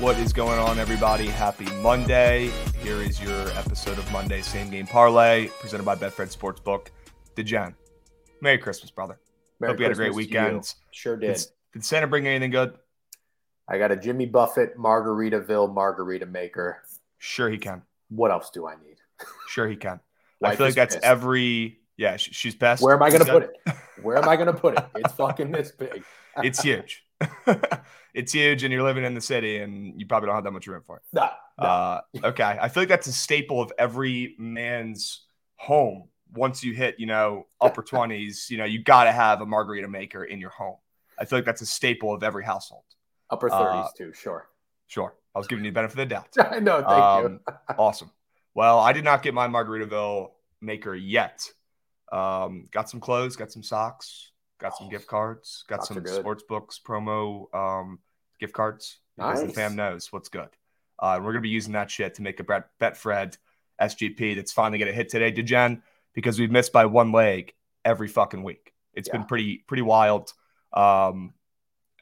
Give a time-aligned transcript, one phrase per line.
[0.00, 1.26] What is going on, everybody?
[1.26, 2.50] Happy Monday.
[2.82, 6.86] Here is your episode of Monday Same Game Parlay, presented by Betfred Sportsbook.
[7.36, 7.74] DeGen,
[8.40, 9.20] Merry Christmas, brother.
[9.60, 10.74] Merry Hope you had a great Christmas weekend.
[10.90, 11.34] Sure did.
[11.34, 11.44] Did,
[11.74, 12.78] did Santa bring anything good?
[13.68, 16.82] I got a Jimmy Buffett Margaritaville margarita maker.
[17.18, 17.82] Sure, he can.
[18.08, 18.96] What else do I need?
[19.48, 20.00] Sure, he can.
[20.42, 21.04] I feel like that's pissed.
[21.04, 21.78] every.
[21.98, 22.82] Yeah, sh- she's best.
[22.82, 23.74] Where am I going to put it?
[24.02, 24.84] Where am I going to put it?
[24.94, 26.04] It's fucking this big.
[26.42, 27.04] It's huge.
[28.14, 30.66] it's huge, and you're living in the city, and you probably don't have that much
[30.66, 31.02] room for it.
[31.12, 31.30] Nah.
[31.58, 32.58] Uh, okay.
[32.60, 36.08] I feel like that's a staple of every man's home.
[36.32, 39.88] Once you hit, you know, upper 20s, you know, you got to have a margarita
[39.88, 40.76] maker in your home.
[41.18, 42.84] I feel like that's a staple of every household.
[43.28, 44.48] Upper uh, 30s too, sure.
[44.86, 45.14] Sure.
[45.34, 46.28] I was giving you the benefit of the doubt.
[46.52, 46.76] I know.
[46.76, 47.40] Thank Um,
[47.78, 48.10] awesome.
[48.54, 51.48] Well, I did not get my Margaritaville maker yet.
[52.10, 56.42] Um, got some clothes, got some socks, got some Oh, gift cards, got some sports
[56.48, 58.00] books promo um,
[58.40, 60.48] gift cards because the fam knows what's good.
[61.00, 63.36] Uh, and we're gonna be using that shit to make a Bet Betfred
[63.80, 65.82] SGP that's finally gonna hit today, Degen,
[66.14, 68.72] because we've missed by one leg every fucking week.
[68.94, 70.32] It's been pretty pretty wild.
[70.72, 71.34] Um,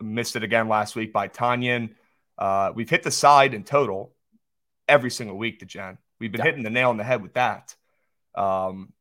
[0.00, 1.90] missed it again last week by Tonyan.
[2.38, 4.14] Uh, we've hit the side in total
[4.88, 5.98] every single week, Degen.
[6.20, 6.44] We've been Yeah.
[6.46, 7.74] hitting the nail on the head with that.
[8.34, 8.92] Um,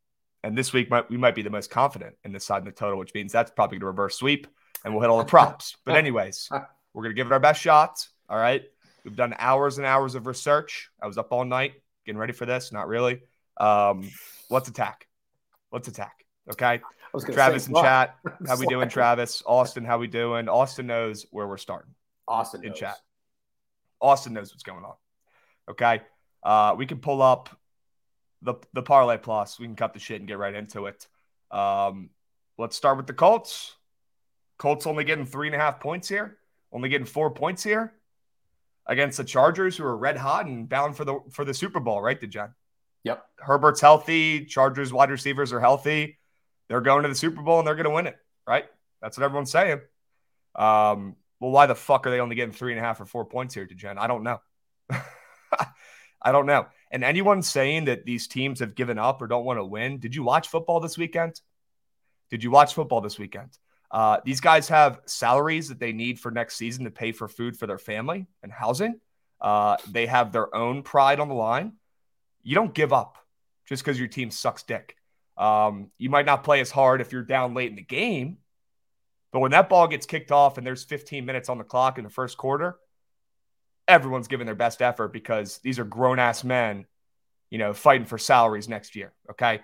[0.43, 2.71] and this week might, we might be the most confident in this side in the
[2.71, 4.47] total, which means that's probably going to reverse sweep
[4.83, 5.75] and we'll hit all the props.
[5.85, 6.49] but anyways,
[6.97, 8.07] we're going to give it our best shot.
[8.27, 8.63] All right.
[9.05, 10.89] We've done hours and hours of research.
[10.99, 11.73] I was up all night
[12.07, 12.71] getting ready for this.
[12.71, 13.21] Not really.
[13.57, 14.09] Um,
[14.49, 15.07] let's attack.
[15.71, 16.25] Let's attack.
[16.51, 16.65] Okay.
[16.65, 16.79] I
[17.13, 17.83] was Travis in fuck.
[17.83, 18.15] chat.
[18.47, 19.43] How we doing, Travis?
[19.45, 20.49] Austin, how we doing?
[20.49, 21.93] Austin knows where we're starting
[22.27, 22.79] Austin in knows.
[22.79, 22.97] chat.
[24.01, 24.95] Austin knows what's going on.
[25.69, 26.01] Okay.
[26.41, 27.55] Uh, we can pull up
[28.41, 29.59] the the parlay plus.
[29.59, 31.05] We can cut the shit and get right into it.
[31.51, 32.09] Um,
[32.57, 33.75] let's start with the Colts.
[34.57, 36.39] Colts only getting three and a half points here.
[36.71, 37.93] Only getting four points here
[38.85, 42.01] against the Chargers, who are red hot and bound for the for the Super Bowl,
[42.01, 42.53] right, Degen?
[43.03, 43.25] Yep.
[43.37, 44.45] Herbert's healthy.
[44.45, 46.17] Chargers wide receivers are healthy.
[46.67, 48.65] They're going to the Super Bowl and they're going to win it, right?
[49.01, 49.79] That's what everyone's saying.
[50.55, 53.25] Um, well, why the fuck are they only getting three and a half or four
[53.25, 53.97] points here, DeGen?
[53.97, 54.41] I don't know.
[56.21, 56.67] I don't know.
[56.91, 60.15] And anyone saying that these teams have given up or don't want to win, did
[60.15, 61.39] you watch football this weekend?
[62.29, 63.57] Did you watch football this weekend?
[63.89, 67.57] Uh, these guys have salaries that they need for next season to pay for food
[67.57, 68.99] for their family and housing.
[69.39, 71.73] Uh, they have their own pride on the line.
[72.43, 73.17] You don't give up
[73.65, 74.95] just because your team sucks dick.
[75.37, 78.37] Um, you might not play as hard if you're down late in the game,
[79.31, 82.03] but when that ball gets kicked off and there's 15 minutes on the clock in
[82.03, 82.77] the first quarter,
[83.87, 86.85] everyone's giving their best effort because these are grown ass men,
[87.49, 89.13] you know, fighting for salaries next year.
[89.29, 89.61] Okay.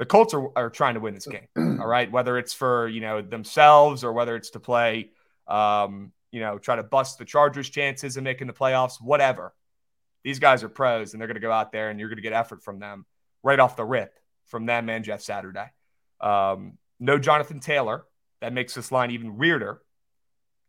[0.00, 1.46] The Colts are, are trying to win this game.
[1.78, 2.10] All right.
[2.10, 5.10] Whether it's for, you know, themselves or whether it's to play,
[5.46, 9.52] um, you know, try to bust the Chargers' chances of making the playoffs, whatever.
[10.24, 12.22] These guys are pros and they're going to go out there and you're going to
[12.22, 13.04] get effort from them
[13.42, 15.66] right off the rip from them and Jeff Saturday.
[16.18, 18.06] Um, no Jonathan Taylor.
[18.40, 19.82] That makes this line even weirder.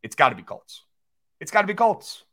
[0.04, 0.84] It's got to be Colts.
[1.40, 2.24] It's got to be Colts.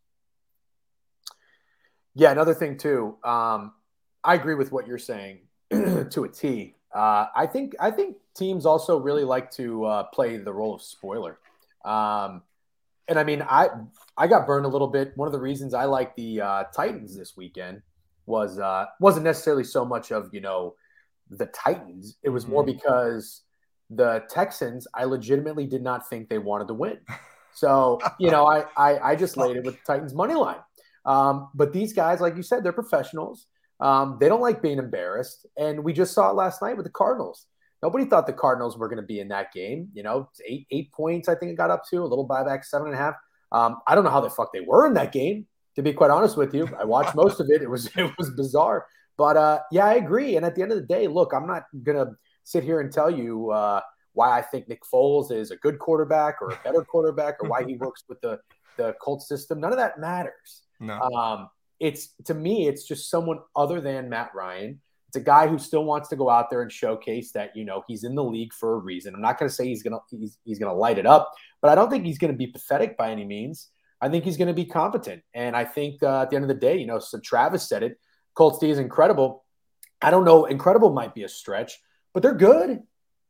[2.17, 3.19] Yeah, another thing too.
[3.23, 3.73] Um,
[4.25, 6.75] I agree with what you're saying to a T.
[6.95, 10.83] Uh, I think I think teams also really like to uh, play the role of
[10.83, 11.39] spoiler.
[11.85, 12.43] Um,
[13.09, 13.69] and I mean, I
[14.17, 15.13] I got burned a little bit.
[15.17, 17.83] One of the reasons I like the uh, Titans this weekend
[18.27, 20.75] was uh, wasn't necessarily so much of you know
[21.31, 22.17] the Titans.
[22.23, 22.67] It was more Mhm.
[22.75, 23.43] because
[23.91, 24.87] the Texans.
[24.95, 26.99] I legitimately did not think they wanted to win.
[27.55, 30.61] So you know, I I, I just laid it with the Titans money line.
[31.05, 33.47] Um, but these guys, like you said, they're professionals.
[33.81, 36.93] Um, they don't like being embarrassed, and we just saw it last night with the
[36.93, 37.47] Cardinals.
[37.83, 39.89] Nobody thought the Cardinals were going to be in that game.
[39.95, 41.29] You know, eight eight points.
[41.29, 43.15] I think it got up to a little buyback, seven and a half.
[43.53, 45.47] Um, I don't know how the fuck they were in that game.
[45.77, 47.63] To be quite honest with you, I watched most of it.
[47.63, 48.87] It was it was bizarre.
[49.17, 50.37] But uh, yeah, I agree.
[50.37, 52.13] And at the end of the day, look, I'm not gonna
[52.45, 53.81] sit here and tell you uh,
[54.13, 57.65] why I think Nick Foles is a good quarterback or a better quarterback or why
[57.65, 58.41] he works with the
[58.77, 59.61] the Colts system.
[59.61, 60.63] None of that matters.
[60.81, 60.99] No.
[61.01, 61.49] Um,
[61.81, 64.81] it's to me, it's just someone other than Matt Ryan.
[65.09, 67.83] It's a guy who still wants to go out there and showcase that you know
[67.89, 69.15] he's in the league for a reason.
[69.15, 71.33] I'm not going to say he's gonna he's, he's going to light it up,
[71.63, 73.69] but I don't think he's going to be pathetic by any means.
[74.01, 76.49] I think he's going to be competent, and I think uh, at the end of
[76.49, 77.99] the day, you know, so Travis said it.
[78.35, 79.45] Colts D is incredible.
[80.01, 81.81] I don't know, incredible might be a stretch,
[82.15, 82.83] but they're good.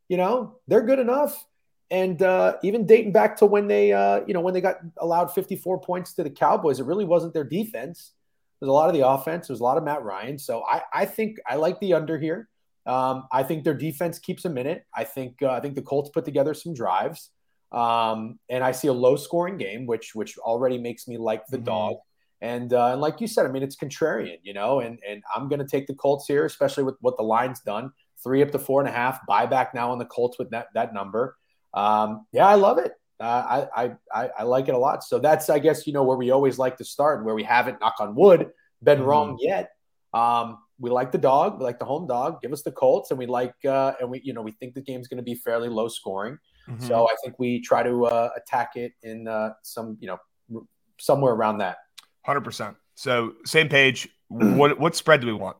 [0.08, 1.46] You know, they're good enough.
[1.90, 5.32] And uh, even dating back to when they, uh, you know, when they got allowed
[5.32, 8.12] 54 points to the Cowboys, it really wasn't their defense.
[8.60, 9.48] There's a lot of the offense.
[9.48, 10.38] There's a lot of Matt Ryan.
[10.38, 12.48] So I, I think I like the under here.
[12.86, 14.84] Um, I think their defense keeps them in it.
[14.94, 17.30] I think uh, I think the Colts put together some drives,
[17.70, 21.58] um, and I see a low scoring game, which which already makes me like the
[21.58, 21.64] Mhm.
[21.64, 21.96] dog.
[22.40, 25.48] And, uh, and like you said, I mean, it's contrarian, you know, and, and I'm
[25.48, 27.90] going to take the Colts here, especially with what the line's done.
[28.22, 30.94] Three up to four and a half, buyback now on the Colts with that, that
[30.94, 31.36] number.
[31.74, 32.92] Um, yeah, I love it.
[33.20, 35.02] Uh, I, I, I like it a lot.
[35.02, 37.42] So that's, I guess, you know, where we always like to start and where we
[37.42, 38.50] haven't, knock on wood,
[38.82, 39.06] been mm-hmm.
[39.06, 39.70] wrong yet.
[40.14, 42.40] Um, we like the dog, we like the home dog.
[42.40, 44.80] Give us the Colts, and we like, uh, and we, you know, we think the
[44.80, 46.38] game's going to be fairly low scoring.
[46.68, 46.86] Mm-hmm.
[46.86, 50.66] So I think we try to uh, attack it in uh, some, you know,
[51.00, 51.78] somewhere around that.
[52.24, 52.76] Hundred percent.
[52.94, 54.08] So same page.
[54.28, 55.56] what what spread do we want?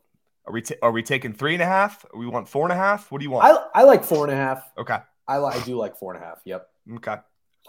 [0.46, 2.05] Are we t- are we taking three and a half?
[2.14, 3.10] we want four and a half?
[3.10, 3.44] What do you want?
[3.44, 4.70] I, I like four and a half.
[4.78, 4.99] Okay.
[5.26, 6.40] I I do like four and a half.
[6.44, 6.66] Yep.
[6.96, 7.16] Okay.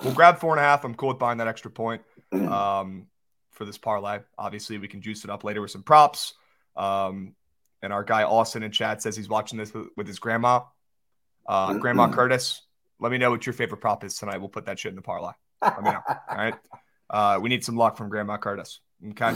[0.03, 0.85] We'll grab four and a half.
[0.85, 2.01] I'm cool with buying that extra point
[2.31, 3.07] um,
[3.51, 4.19] for this parlay.
[4.37, 6.33] Obviously, we can juice it up later with some props.
[6.75, 7.35] Um,
[7.81, 10.61] and our guy Austin in chat says he's watching this with, with his grandma,
[11.47, 12.61] uh, Grandma Curtis.
[12.99, 14.37] Let me know what your favorite prop is tonight.
[14.37, 15.31] We'll put that shit in the parlay.
[15.61, 16.01] Let me know.
[16.29, 16.55] All right.
[17.09, 18.81] Uh, we need some luck from Grandma Curtis.
[19.11, 19.35] Okay.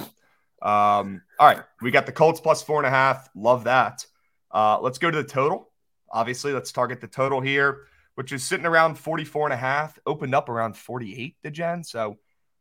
[0.62, 1.62] Um, all right.
[1.82, 3.30] We got the Colts plus four and a half.
[3.36, 4.06] Love that.
[4.52, 5.70] Uh, let's go to the total.
[6.10, 7.80] Obviously, let's target the total here,
[8.16, 11.84] which is sitting around 44 and a half, opened up around 48 Degen.
[11.84, 12.18] So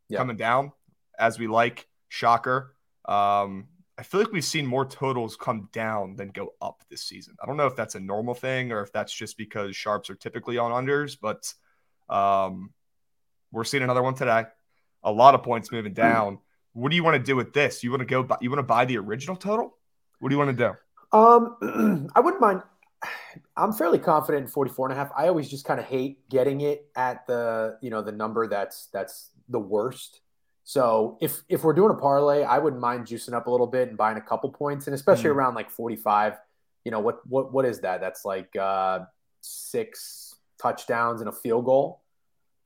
[0.09, 0.19] yep.
[0.19, 0.71] coming down
[1.17, 1.87] as we like.
[2.09, 2.75] Shocker.
[3.05, 7.35] Um, I feel like we've seen more totals come down than go up this season.
[7.41, 10.15] I don't know if that's a normal thing or if that's just because sharps are
[10.15, 11.51] typically on unders, but
[12.09, 12.71] um,
[13.51, 14.45] we're seeing another one today.
[15.03, 16.37] A lot of points moving down.
[16.73, 17.83] What do you want to do with this?
[17.83, 18.23] You want to go?
[18.23, 19.75] Buy, you want to buy the original total?
[20.19, 20.75] What do you want to
[21.11, 21.17] do?
[21.17, 22.61] Um, I wouldn't mind.
[23.55, 25.11] I'm fairly confident in 44 and a half.
[25.15, 28.87] I always just kind of hate getting it at the you know the number that's
[28.87, 30.21] that's the worst.
[30.63, 33.89] So if if we're doing a parlay, I wouldn't mind juicing up a little bit
[33.89, 35.35] and buying a couple points, and especially mm.
[35.35, 36.37] around like 45.
[36.85, 38.01] You know what what what is that?
[38.01, 39.01] That's like uh,
[39.41, 42.01] six touchdowns and a field goal.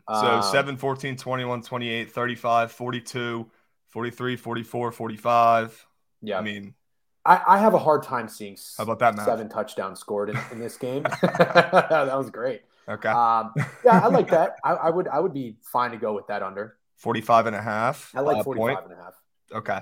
[0.10, 3.51] So um, 7, 14, 21, 28, 35, 42,
[3.89, 5.88] 43, 44, 45.
[6.22, 6.39] Yeah.
[6.39, 6.75] I mean,
[7.27, 10.59] I, I have a hard time seeing how about that seven touchdowns scored in, in
[10.59, 11.03] this game.
[11.21, 12.62] that was great.
[12.88, 13.09] Okay.
[13.09, 13.53] Um,
[13.83, 14.56] yeah, I like that.
[14.63, 16.77] I, I would I would be fine to go with that under.
[16.95, 18.12] 45 and a half.
[18.15, 18.91] I like uh, 45 point.
[18.91, 19.13] and a half.
[19.53, 19.79] Okay.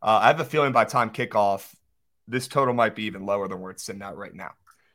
[0.00, 1.74] Uh, I have a feeling by time kickoff,
[2.28, 4.52] this total might be even lower than where it's sitting at right now.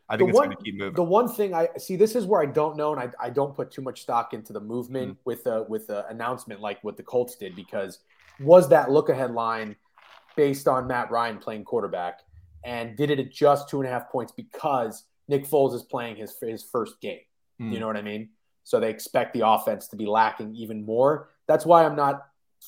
[0.08, 0.96] I think the it's going to keep moving.
[0.96, 3.56] The one thing I see, this is where I don't know, and I, I don't
[3.56, 5.18] put too much stock into the movement mm.
[5.26, 8.00] with a with an announcement like what the Colts did because
[8.40, 9.76] was that look ahead line
[10.36, 12.20] based on Matt Ryan playing quarterback,
[12.64, 16.16] and did it at just two and a half points because Nick Foles is playing
[16.16, 17.20] his his first game.
[17.62, 17.74] Mm.
[17.74, 18.30] You know what I mean?
[18.64, 21.30] So they expect the offense to be lacking even more.
[21.48, 22.22] That's why I'm not,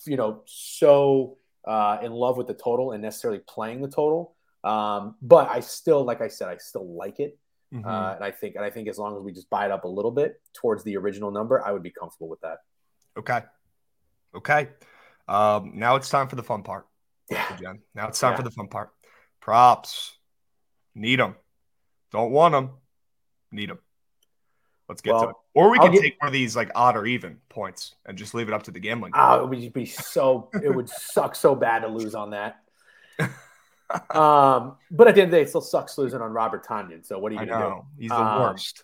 [0.06, 4.36] you know, so uh, in love with the total and necessarily playing the total.
[4.63, 7.38] Um, but I still, like I said, I still like it.
[7.74, 7.88] Mm-hmm.
[7.88, 9.83] Uh, and I think, and I think as long as we just buy it up
[9.83, 12.59] a little bit towards the original number, I would be comfortable with that.
[13.18, 13.42] Okay.
[14.36, 14.69] Okay.
[15.27, 16.88] Um, now it's time for the fun part.
[17.29, 17.55] Yeah.
[17.57, 17.79] Jen.
[17.95, 18.37] Now it's time yeah.
[18.37, 18.91] for the fun part.
[19.39, 20.17] Props.
[20.95, 21.35] Need them.
[22.11, 22.71] Don't want them.
[23.51, 23.79] Need them.
[24.89, 25.35] Let's get well, to it.
[25.53, 28.33] Or we can get, take one of these like odd or even points and just
[28.33, 29.13] leave it up to the gambling.
[29.15, 30.49] Oh, it would be so.
[30.61, 32.59] it would suck so bad to lose on that.
[34.15, 37.05] um, but at the end of the day, it still sucks losing on Robert Tonyan.
[37.05, 37.85] So what are you going to do?
[37.97, 38.83] He's the um, worst.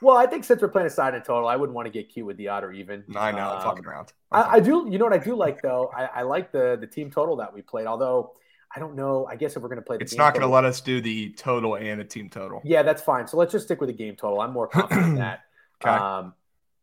[0.00, 2.08] Well, I think since we're playing a side in total, I wouldn't want to get
[2.08, 3.04] cute with the odd or even.
[3.16, 4.12] I know, um, fucking around.
[4.30, 4.86] I, I, do.
[4.90, 5.90] You know what I do like though?
[5.96, 7.86] I, I like the the team total that we played.
[7.86, 8.32] Although
[8.74, 9.26] I don't know.
[9.26, 11.30] I guess if we're going to play, it's not going to let us do the
[11.32, 12.60] total and the team total.
[12.64, 13.26] Yeah, that's fine.
[13.26, 14.40] So let's just stick with the game total.
[14.40, 15.44] I'm more confident in that.
[15.82, 15.94] Okay.
[15.94, 16.34] Um,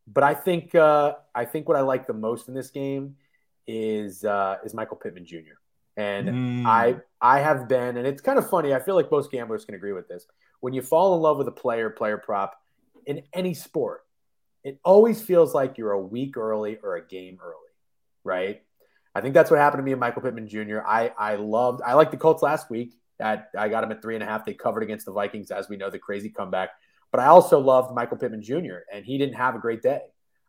[0.08, 3.16] but I think uh, I think what I like the most in this game
[3.68, 5.58] is uh, is Michael Pittman Jr.
[5.96, 6.66] And mm.
[6.66, 8.74] I I have been, and it's kind of funny.
[8.74, 10.26] I feel like most gamblers can agree with this.
[10.62, 12.60] When you fall in love with a player, player prop
[13.06, 14.02] in any sport,
[14.64, 17.56] it always feels like you're a week early or a game early,
[18.24, 18.62] right?
[19.16, 20.80] I think that's what happened to me and Michael Pittman Jr.
[20.86, 22.94] I I loved I liked the Colts last week.
[23.20, 24.44] At I got them at three and a half.
[24.44, 26.70] They covered against the Vikings, as we know, the crazy comeback.
[27.12, 28.80] But I also loved Michael Pittman Jr.
[28.92, 30.02] and he didn't have a great day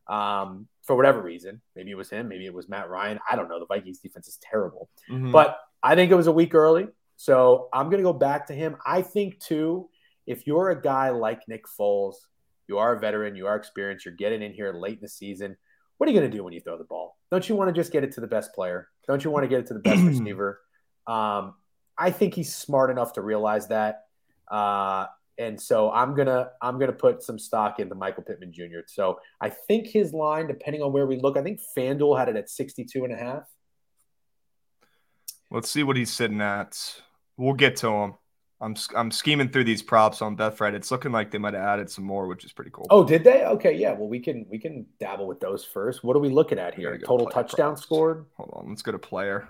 [0.09, 1.61] um, for whatever reason.
[1.77, 2.29] Maybe it was him.
[2.29, 3.19] Maybe it was Matt Ryan.
[3.31, 3.61] I don't know.
[3.61, 4.89] The Vikings defense is terrible.
[5.11, 5.31] Mm-hmm.
[5.31, 6.87] But I think it was a week early.
[7.17, 8.77] So I'm going to go back to him.
[8.85, 9.89] I think, too,
[10.27, 12.15] if you're a guy like Nick Foles,
[12.69, 15.57] you are a veteran, you are experienced, you're getting in here late in the season
[15.99, 17.17] what are you going to do when you throw the ball?
[17.31, 18.89] Don't you want to just get it to the best player?
[19.07, 20.61] Don't you want to get it to the best receiver?
[21.07, 21.55] Um,
[21.97, 24.03] I think he's smart enough to realize that.
[24.51, 25.07] Uh,
[25.37, 28.81] and so I'm gonna I'm gonna put some stock into Michael Pittman Jr.
[28.87, 32.37] So I think his line, depending on where we look, I think FanDuel had it
[32.37, 33.43] at 62 and a half.
[35.51, 36.79] Let's see what he's sitting at.
[37.37, 38.15] We'll get to him.
[38.61, 40.75] I'm I'm scheming through these props on Betfred.
[40.75, 42.87] It's looking like they might have added some more, which is pretty cool.
[42.89, 43.45] Oh, did they?
[43.45, 43.93] Okay, yeah.
[43.93, 46.05] Well, we can we can dabble with those first.
[46.05, 46.97] What are we looking at here?
[46.97, 47.83] go Total touchdown props.
[47.83, 48.27] scored.
[48.37, 49.49] Hold on, let's go to player.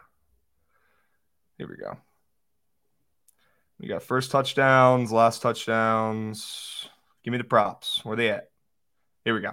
[1.58, 1.96] Here we go.
[3.78, 6.88] We got first touchdowns, last touchdowns.
[7.22, 8.04] Give me the props.
[8.04, 8.50] Where they at?
[9.24, 9.52] Here we go.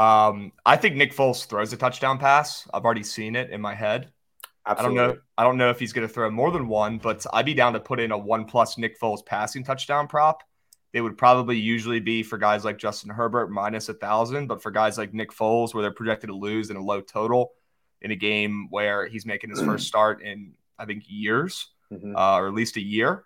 [0.00, 2.68] Um, I think Nick Foles throws a touchdown pass.
[2.72, 4.10] I've already seen it in my head.
[4.66, 5.00] Absolutely.
[5.00, 5.20] I don't know.
[5.38, 7.72] I don't know if he's going to throw more than one, but I'd be down
[7.72, 10.42] to put in a one plus Nick Foles passing touchdown prop.
[10.92, 14.70] They would probably usually be for guys like Justin Herbert minus a thousand, but for
[14.70, 17.52] guys like Nick Foles, where they're projected to lose in a low total
[18.02, 22.14] in a game where he's making his first start in I think years, Mhm.
[22.16, 23.24] uh, or at least a year.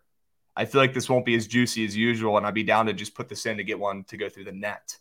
[0.57, 2.93] I feel like this won't be as juicy as usual, and I'd be down to
[2.95, 4.97] just put this in to get one to go through the net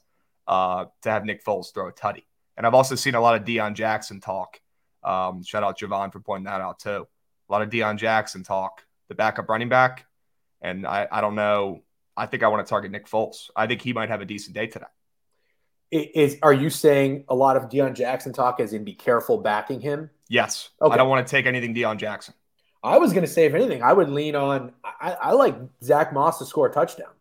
[0.47, 2.23] uh, to have Nick Foles throw a tutty.
[2.57, 4.59] And I've also seen a lot of Deon Jackson talk.
[5.05, 7.07] Um, shout out Javon for pointing that out too.
[7.47, 10.05] A lot of Deon Jackson talk, the backup running back.
[10.61, 11.83] And I, I don't know.
[12.17, 13.49] I think I want to target Nick Foles.
[13.55, 14.85] I think he might have a decent day today.
[15.91, 19.79] Is are you saying a lot of Deon Jackson talk as in be careful backing
[19.79, 20.09] him?
[20.27, 20.69] Yes.
[20.81, 20.93] Okay.
[20.93, 22.33] I don't want to take anything Deon Jackson.
[22.83, 24.71] I was going to say, if anything, I would lean on.
[24.83, 27.13] I, I like Zack Moss to score a touchdown.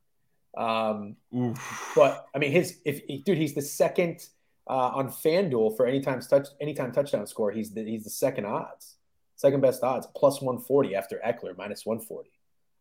[0.56, 1.92] Um, Oof.
[1.96, 4.26] but I mean, his if dude, he's the second
[4.68, 7.50] uh, on FanDuel for anytime touch anytime touchdown score.
[7.50, 8.96] He's the he's the second odds,
[9.36, 12.30] second best odds, plus one forty after Ekeler, minus one forty.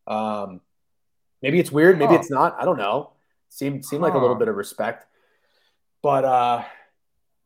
[0.08, 0.62] Um,
[1.42, 2.20] maybe it's weird, maybe Huh.
[2.20, 2.56] it's not.
[2.60, 3.12] I don't know.
[3.50, 5.06] Seemed seemed like a little bit of respect,
[6.02, 6.64] but uh,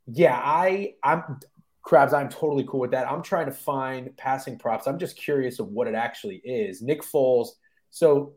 [0.08, 1.40] yeah, I I'm
[1.86, 2.14] Krabs.
[2.14, 3.10] I'm totally cool with that.
[3.12, 4.88] I'm trying to find passing props.
[4.88, 6.82] I'm just curious of what it actually is.
[6.82, 7.50] Nick Foles.
[7.90, 8.34] So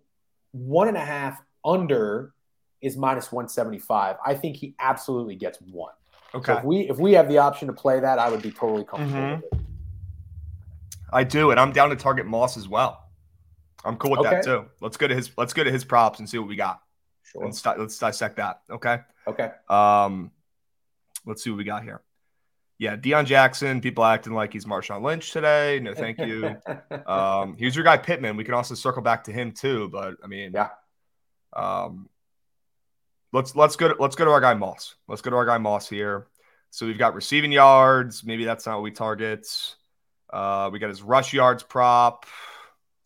[0.53, 2.33] one and a half under
[2.81, 4.17] is minus 175.
[4.25, 5.93] I think he absolutely gets one.
[6.33, 6.55] So Okay.
[6.59, 9.21] if we if we have the option to play that, I would be totally comfortable
[9.21, 9.43] Mhm.
[9.43, 9.61] with it.
[11.13, 13.05] I do, and I'm down to target Moss as well.
[13.85, 14.67] I'm cool with that too.
[14.81, 16.81] Let's go to his let's go to his props and see what we got.
[17.25, 17.45] Sure.
[17.45, 18.63] Let's, let's dissect that.
[18.71, 19.01] Okay.
[19.27, 19.51] Okay.
[19.69, 20.31] Um,
[21.27, 22.03] let's see what we got here.
[22.79, 23.81] Yeah, Deon Jackson.
[23.81, 25.81] People acting like he's Marshawn Lynch today.
[25.81, 26.57] No, thank you.
[27.07, 28.37] um, here's your guy Pittman.
[28.37, 30.71] We can also circle back to him too, but I mean, Yeah.
[31.53, 32.09] Um,
[33.33, 34.95] let's let's go to let's go to our guy Moss.
[35.09, 36.27] Let's go to our guy Moss here.
[36.71, 38.25] So we've got receiving yards.
[38.25, 39.47] Maybe that's not what we target.
[40.33, 42.27] Uh, we got his rush yards prop.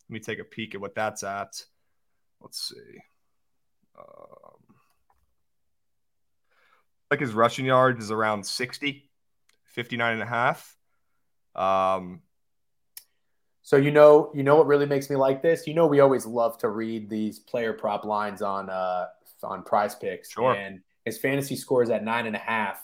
[0.07, 1.63] Let me take a peek at what that's at.
[2.41, 2.99] Let's see.
[3.97, 4.75] Um,
[7.09, 9.09] like his rushing yards is around 60,
[9.63, 10.75] 59 and a half.
[11.55, 12.21] Um,
[13.63, 15.65] So you know, you know what really makes me like this.
[15.65, 19.07] You know, we always love to read these player prop lines on uh
[19.45, 20.31] on Prize Picks.
[20.31, 20.53] Sure.
[20.53, 22.81] And his fantasy score is at nine and a half.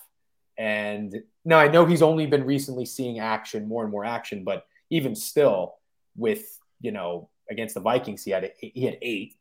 [0.58, 4.66] And now I know he's only been recently seeing action, more and more action, but
[4.90, 5.76] even still,
[6.16, 9.36] with you know against the Vikings, he had a, he had eight.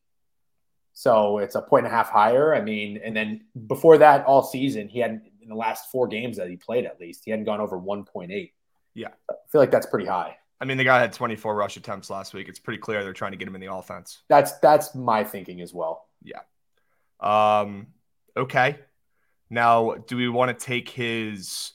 [0.93, 2.55] So it's a point and a half higher.
[2.55, 6.37] I mean, and then before that, all season he had in the last four games
[6.37, 8.55] that he played, at least he hadn't gone over one point eight.
[8.95, 9.09] Yeah.
[9.31, 10.37] I feel like that's pretty high.
[10.61, 12.49] I mean, the guy had 24 rush attempts last week.
[12.49, 14.23] It's pretty clear they're trying to get him in the offense.
[14.29, 16.07] That's that's my thinking as well.
[17.21, 17.89] Um,
[18.37, 18.79] okay.
[19.49, 21.73] Now, do we want to take his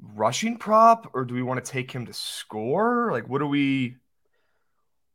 [0.00, 3.10] rushing prop or do we want to take him to score?
[3.12, 3.96] Like, what do we?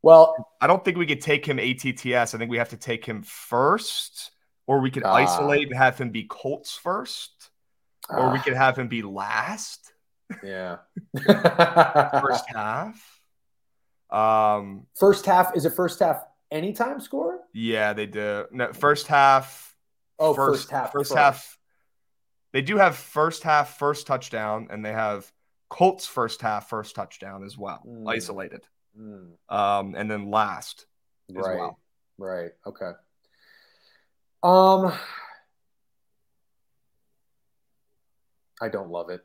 [0.02, 2.34] Well, I don't think we could take him ATTS.
[2.34, 4.32] I think we have to take him first,
[4.66, 5.14] or we could Ah.
[5.14, 7.50] isolate and have him be Colts first,
[8.08, 9.92] or we ah, could have him be last
[10.42, 10.78] yeah.
[12.20, 13.20] first half.
[14.10, 17.31] Um, first half is it first half anytime score?
[17.52, 18.46] Yeah, they do.
[18.50, 19.76] No, first half.
[20.18, 21.18] Oh, first half First first.
[21.18, 21.58] half.
[22.52, 25.30] They do have first half first touchdown, and they have
[25.68, 28.08] Colts first half first touchdown as well, Mm.
[28.08, 28.66] isolated.
[28.98, 30.86] Mm, Um, and then last
[31.30, 31.56] as right.
[31.58, 31.80] well.
[32.18, 32.52] Right.
[32.66, 32.92] Okay.
[34.42, 34.92] Um,
[38.60, 39.24] I don't love it.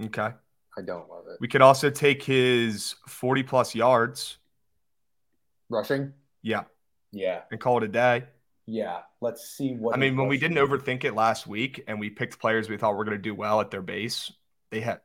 [0.00, 0.32] Okay.
[0.78, 1.38] I don't love it.
[1.40, 4.38] We could also take his 40 plus yards.
[5.68, 6.14] Rushing.
[6.42, 6.64] Yeah.
[7.12, 7.42] Yeah.
[7.50, 8.24] And call it a day.
[8.66, 9.00] Yeah.
[9.20, 9.94] Let's see what.
[9.94, 12.96] I mean, when we didn't overthink it last week and we picked players we thought
[12.96, 14.32] were going to do well at their base,
[14.70, 15.02] they hit.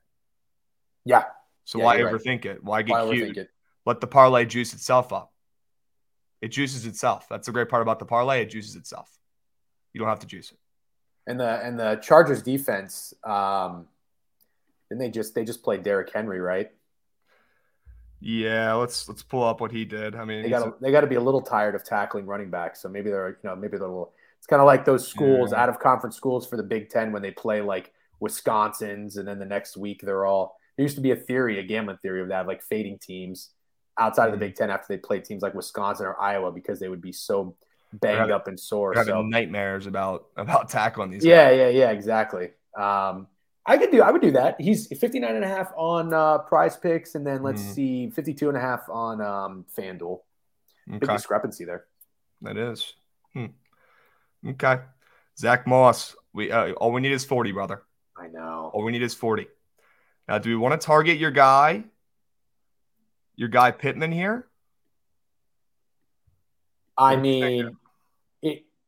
[1.03, 1.23] Yeah.
[1.63, 2.15] So Yeah, why you're right.
[2.15, 2.63] overthink it?
[2.63, 3.37] Why get Why cute?
[3.37, 3.49] it?
[3.85, 5.31] Let the parlay juice itself up.
[6.41, 7.27] It juices itself.
[7.29, 8.41] That's the great part about the parlay.
[8.41, 9.09] It juices itself.
[9.93, 10.57] You don't have to juice it.
[11.27, 13.13] And the and the Chargers defense.
[13.23, 13.87] Um,
[14.89, 16.71] didn't they just they just played Derrick Henry right?
[18.27, 20.15] Yeah, let's let's pull up what he did.
[20.15, 22.81] I mean, They got they got to be a little tired of tackling running backs.
[22.81, 24.13] So maybe they're you know maybe they're a little.
[24.39, 25.61] It's kind of like those schools Yeah.
[25.61, 29.37] out of conference schools for the Big Ten when they play like Wisconsin's, and then
[29.37, 30.57] the next week they're all.
[30.75, 33.51] There used to be a theory, a gambling theory of that, like fading teams.
[33.97, 34.49] outside of the Mhm.
[34.49, 37.55] Big Ten after they played teams like Wisconsin or Iowa because they would be so
[37.93, 38.35] banged Yeah.
[38.35, 38.91] up and sore.
[38.93, 41.23] Having So nightmares about about tackling these.
[41.23, 41.57] yeah, guys.
[41.57, 42.51] yeah, yeah, exactly.
[42.77, 43.27] Um,
[43.65, 44.59] I could do I would do that.
[44.61, 47.73] He's 59 and a half on uh, prize picks, and then let's Mhm.
[47.73, 50.21] see 52 and a half on um, FanDuel.
[50.87, 51.85] Big discrepancy there.
[52.41, 52.93] that is.
[53.33, 53.47] Hmm.
[54.47, 54.81] Okay,
[55.37, 56.15] Zack Moss.
[56.31, 57.81] We uh, all we need is forty, brother.
[58.15, 58.69] I know.
[58.73, 59.47] All we need is forty.
[60.27, 61.85] Now, do we want to target your guy,
[63.35, 64.47] your guy Pittman here?
[66.97, 67.65] I What do you think?
[67.65, 67.77] mean,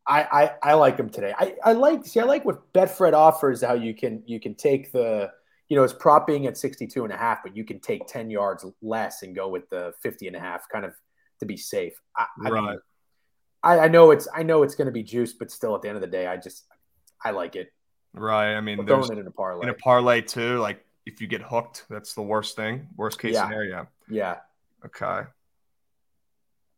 [0.07, 1.33] I, I I like him today.
[1.37, 4.91] I, I like see I like what Betfred offers how you can you can take
[4.91, 5.31] the
[5.69, 8.29] you know it's prop being at 62 and a half, but you can take 10
[8.29, 10.93] yards less and go with the 50 and a half kind of
[11.39, 11.93] to be safe.
[12.15, 12.77] I, I, mean, Right.
[13.63, 15.89] I, I know it's I know it's going to be juice, but still at the
[15.89, 16.65] end of the day, I just
[17.23, 17.73] I like it.
[18.13, 18.55] Right.
[18.55, 19.63] I mean, throwing it in a parlay.
[19.63, 20.57] in a parlay too.
[20.59, 22.87] Like if you get hooked, that's the worst thing.
[22.95, 23.43] Worst case Yeah.
[23.45, 23.87] scenario.
[24.09, 24.37] yeah,
[24.85, 25.27] Okay.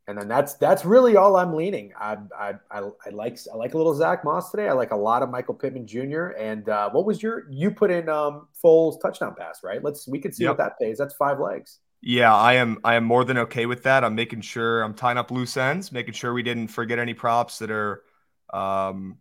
[0.09, 1.93] And then that's that's really all I'm leaning.
[1.95, 4.67] I I, I I like I like a little Zack Moss today.
[4.67, 6.29] I like a lot of Michael Pittman Jr.
[6.29, 9.83] And uh, what was your you put in um Foles touchdown pass right?
[9.83, 10.49] Let's we could see Yep.
[10.49, 10.97] what that pays.
[10.97, 11.77] That's five legs.
[12.01, 12.79] Yeah, I am.
[12.83, 14.03] I am more than okay with that.
[14.03, 17.59] I'm making sure I'm tying up loose ends, making sure we didn't forget any props
[17.59, 18.01] that are,
[18.51, 19.17] um,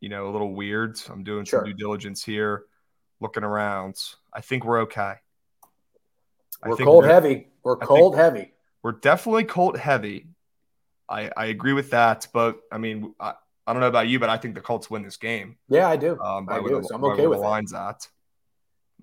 [0.00, 1.00] you know, a little weird.
[1.08, 1.60] I'm doing Sure.
[1.60, 2.64] some due diligence here,
[3.20, 3.94] looking around.
[4.30, 5.14] I think we're okay.
[6.66, 7.48] We're cold we're- heavy.
[7.62, 8.51] We're cold heavy.
[8.82, 10.26] We're definitely Colt heavy.
[11.08, 13.34] I I agree with that, but I mean, I,
[13.66, 15.56] I don't know about you, but I think the Colts win this game.
[15.68, 16.18] Yeah, I do.
[16.20, 16.80] Um, I do.
[16.80, 18.08] the- So I'm okay with the lines at.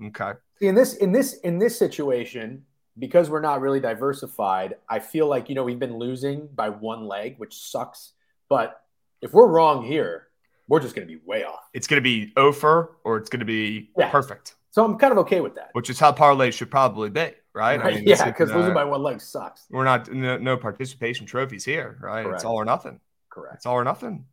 [0.03, 0.31] Okay.
[0.61, 2.65] In this in this in this situation,
[2.97, 7.05] because we're not really diversified, I feel like you know we've been losing by one
[7.07, 8.13] leg, which sucks.
[8.49, 8.81] But
[9.21, 10.27] if we're wrong here,
[10.67, 11.59] we're just going to be way off.
[11.73, 14.09] It's going to be Ofer or it's going to be Yeah.
[14.09, 15.69] perfect, So I'm kind of okay with that.
[15.73, 17.79] which is how parlays should probably be, right?
[17.79, 17.93] Right?
[18.05, 19.65] this yeah, because uh, losing by one leg sucks.
[19.69, 22.23] we're not no, no participation trophies here, right?
[22.23, 22.35] Correct.
[22.35, 22.99] It's all or nothing.
[23.29, 23.55] Correct.
[23.55, 24.25] It's all or nothing.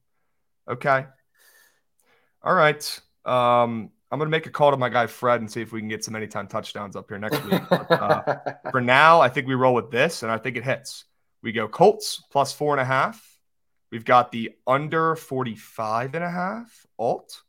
[0.69, 1.07] Okay.
[2.43, 3.01] All right.
[3.25, 5.89] Um, I'm gonna make a call to my guy Fred and see if we can
[5.89, 7.63] get some anytime touchdowns up here next week.
[7.69, 8.37] But, uh,
[8.71, 11.05] for now, I think we roll with this, and I think it hits.
[11.43, 13.37] We go Colts plus four and a half.
[13.91, 17.43] We've got the under 45 and a half alt.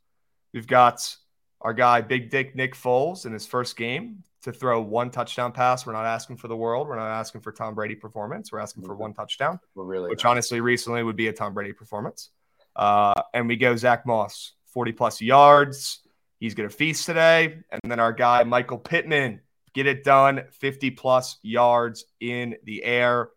[0.52, 1.16] We've got
[1.60, 5.86] our guy Big Dick Nick Foles in his first game to throw one touchdown pass.
[5.86, 6.88] We're not asking for the world.
[6.88, 8.52] We're not asking for Tom Brady performance.
[8.52, 10.30] We're asking for one touchdown, we're really which not.
[10.30, 12.30] honestly recently would be a Tom Brady performance.
[12.76, 16.00] Uh, and we go Zack Moss, 40 plus yards.
[16.38, 17.58] He's going to feast today.
[17.70, 19.40] And then our guy Michael Pittman,
[19.74, 23.30] get it done, 50 plus yards in the air.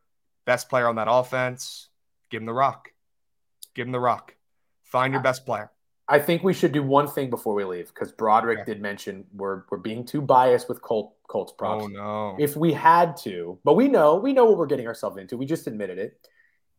[0.46, 1.90] Best player on that offense.
[2.30, 2.90] Give him the rock.
[3.74, 4.36] Give him the rock.
[4.84, 5.72] Find your best player.
[6.12, 8.74] I think we should do one thing before we leave because Broderick Okay.
[8.74, 11.86] did mention we're we're being too biased with Colt Colts props.
[11.86, 12.36] Oh no.
[12.38, 15.38] If we had to, but we know we know what we're getting ourselves into.
[15.38, 16.20] We just admitted it.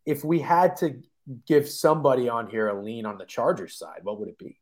[0.05, 1.01] If we had to
[1.47, 4.59] give somebody on here a lean on the Chargers side, what would it be?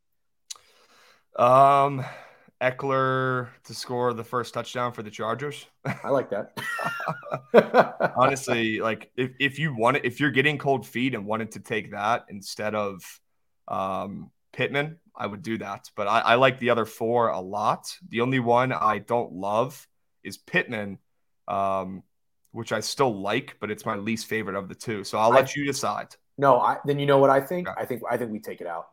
[1.36, 2.04] Um,
[2.60, 5.66] Ekeler to score the first touchdown for the Chargers.
[5.84, 6.56] I like that.
[8.16, 11.60] Honestly, like if, if you want it, if you're getting cold feet and wanted to
[11.60, 13.02] take that instead of
[13.66, 15.90] um, Pittman, I would do that.
[15.96, 17.96] But I, I like the other four a lot.
[18.08, 19.86] The only one I don't love
[20.22, 20.98] is Pittman,
[21.48, 22.02] um,
[22.52, 25.04] which I still like, but it's my least favorite of the two.
[25.04, 26.08] So I'll I- let you decide.
[26.38, 27.68] no, I, then you know what I think.
[27.68, 27.80] Okay.
[27.80, 28.88] I think I think we take it out.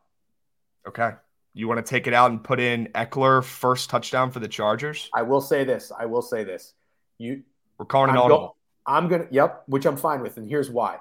[0.88, 1.12] Okay.
[1.54, 5.10] You want to take it out and put in Ekeler first touchdown for the Chargers?
[5.14, 5.92] I will say this.
[5.98, 6.74] I will say this.
[7.18, 7.42] You,
[7.80, 8.40] We're calling it I'm, audible.
[8.40, 9.26] go- I'm gonna.
[9.32, 10.98] Yep, which I'm fine with, and here's why.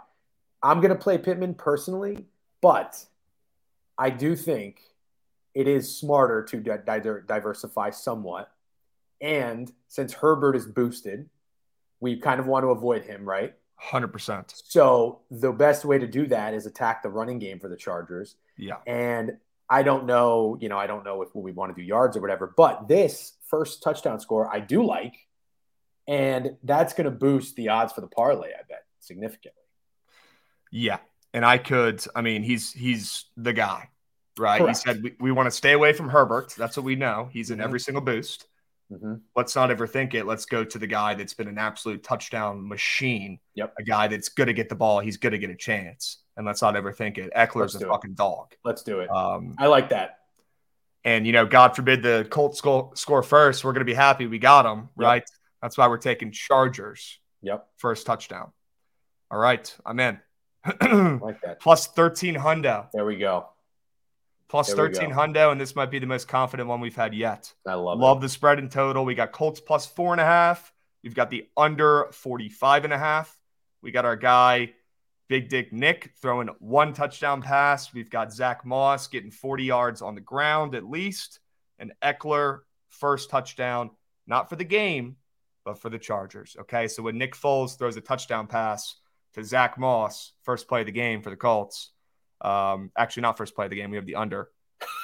[0.63, 2.25] I'm gonna play Pittman personally,
[2.63, 3.05] but
[3.99, 4.81] I do think
[5.55, 8.51] it is smarter to di- di- diversify somewhat.
[9.21, 11.29] And since Herbert is boosted,
[12.01, 13.55] we kind of want to avoid him, right?
[13.83, 14.53] 100%.
[14.67, 18.37] So the best way to do that is attack the running game for the Chargers.
[18.57, 18.77] Yeah.
[18.87, 22.17] And I don't know, you know, I don't know if we want to do yards
[22.17, 25.15] or whatever, but this first touchdown score I do like.
[26.09, 29.63] And that's going to boost the odds for the parlay, I bet, significantly.
[30.71, 30.99] Yeah.
[31.37, 33.91] And I could, I mean, he's he's the guy,
[34.39, 34.59] right?
[34.59, 34.79] Correct.
[34.79, 36.55] He said we, we want to stay away from Herbert.
[36.57, 37.29] That's what we know.
[37.31, 37.65] He's in Mhm.
[37.65, 38.47] every single boost.
[38.91, 39.17] Mm-hmm.
[39.37, 40.25] Let's not ever think it.
[40.27, 43.39] Let's go to the guy that's been an absolute touchdown machine.
[43.55, 43.75] Yep.
[43.79, 45.01] A guy that's going to get the ball.
[45.01, 46.23] He's going to get a chance.
[46.39, 47.31] And let's not ever think it.
[47.35, 47.89] Ekeler's Let's a do it.
[47.91, 48.55] fucking dog.
[48.65, 49.11] Let's do it.
[49.11, 50.21] Um, I like that.
[51.05, 53.63] and, you know, God forbid the Colts score, score first.
[53.65, 55.07] We're going to be happy we got him, Yep.
[55.07, 55.31] right?
[55.63, 57.67] That's why we're taking Chargers Yep.
[57.77, 58.53] first touchdown.
[59.31, 59.77] All right.
[59.85, 60.19] I'm in.
[61.23, 61.61] Like that.
[61.61, 62.89] Plus 13 hundo.
[62.93, 63.49] There we go.
[64.49, 65.17] Plus There we 13 go.
[65.17, 67.53] hundo, and this might be the most confident one we've had yet.
[67.67, 69.05] I love, Love the spread in total.
[69.05, 70.73] We got Colts plus four and a half,
[71.07, 73.39] We've got the under 45 and a half.
[73.81, 74.73] We got our guy,
[75.29, 77.95] Big Dick Nick, throwing one touchdown pass.
[77.95, 81.39] We've got Zack Moss getting 40 yards on the ground at least.
[81.79, 83.91] And Ekeler, first touchdown,
[84.27, 85.15] not for the game,
[85.65, 86.57] but for the Chargers.
[86.63, 86.89] Okay.
[86.89, 88.97] So when Nick Foles throws a touchdown pass
[89.37, 91.91] to Zack Moss, first play of the game for the Colts,
[92.41, 94.51] um, actually, not first play of the game, we have the under.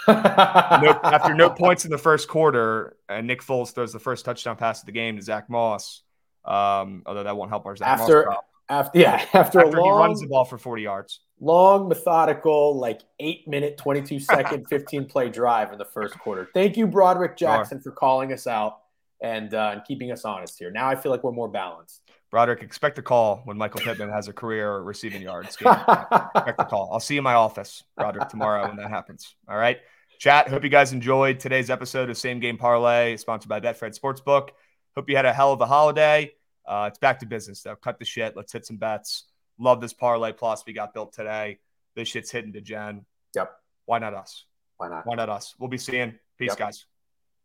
[0.06, 0.14] no,
[1.04, 4.80] after no points in the first quarter, and Nick Foles throws the first touchdown pass
[4.80, 6.02] of the game to Zack Moss.
[6.44, 8.38] Um, although that won't help our Zack after, Moss.
[8.68, 11.20] After yeah, after, after long, he runs the ball for 40 yards.
[11.40, 16.48] Long, methodical, like eight minute, 22 second, 15 play drive in the first quarter.
[16.54, 17.92] Thank you, Broderick Jackson, sure.
[17.92, 18.78] for calling us out
[19.20, 20.70] and, uh, and keeping us honest here.
[20.70, 22.02] Now I feel like we're more balanced.
[22.32, 25.54] Broderick, expect a call when Michael Pittman has a career receiving yards.
[25.54, 25.70] Game.
[25.70, 26.88] expect a call.
[26.90, 29.36] I'll see you in my office, Broderick, tomorrow when that happens.
[29.46, 29.78] All right.
[30.18, 30.48] Chat.
[30.48, 34.48] Hope you guys enjoyed today's episode of Same Game Parlay, sponsored by Betfred Sportsbook.
[34.96, 36.32] Hope you had a hell of a holiday.
[36.66, 37.76] Uh, it's back to business though.
[37.76, 38.34] Cut the shit.
[38.34, 39.24] Let's hit some bets.
[39.58, 41.58] Love this parlay plus we got built today.
[41.96, 43.04] This shit's hitting Degen.
[43.34, 43.52] Yep.
[43.84, 44.46] Why not us?
[44.78, 45.06] Why not?
[45.06, 45.54] Why not us?
[45.58, 46.14] We'll be seeing.
[46.38, 46.58] Peace, yep.
[46.58, 46.86] guys.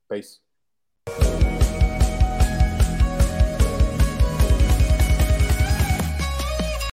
[0.10, 0.40] Peace.